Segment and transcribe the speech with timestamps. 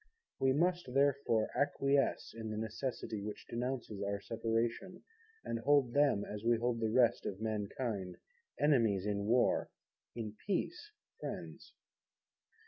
[0.39, 5.03] We must, therefore, acquiesce in the necessity, which denounces our Separation,
[5.45, 8.17] and hold them, as we hold the rest of mankind,
[8.59, 9.69] Enemies in War,
[10.15, 11.73] in Peace Friends.